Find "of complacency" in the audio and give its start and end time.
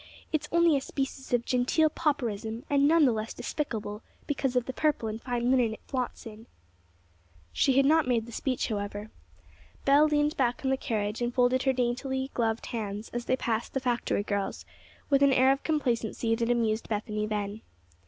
15.51-16.33